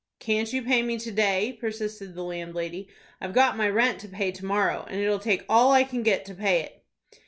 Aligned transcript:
"Can't 0.17 0.51
you 0.51 0.63
pay 0.63 0.81
me 0.81 0.97
to 0.97 1.11
day?" 1.11 1.53
persisted 1.53 2.15
the 2.15 2.23
landlady. 2.23 2.87
"I've 3.21 3.33
got 3.35 3.55
my 3.55 3.69
rent 3.69 3.99
to 3.99 4.07
pay 4.07 4.31
to 4.31 4.43
morrow, 4.45 4.83
and 4.89 4.99
it'll 4.99 5.19
take 5.19 5.45
all 5.47 5.73
I 5.73 5.83
can 5.83 6.01
get 6.01 6.25
to 6.25 6.33
pay 6.33 6.61
it." 6.61 6.83